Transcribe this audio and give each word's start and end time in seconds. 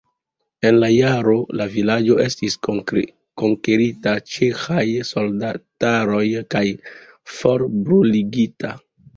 En 0.67 0.77
la 0.83 0.87
jaro 0.93 1.33
la 1.59 1.67
vilaĝo 1.73 2.15
estis 2.23 2.55
konkerita 2.69 4.15
ĉeĥaj 4.37 4.87
soldataroj 5.11 6.25
kaj 6.57 6.65
forbruligita. 7.39 8.75